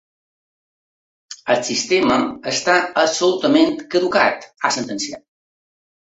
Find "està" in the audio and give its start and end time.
2.53-2.79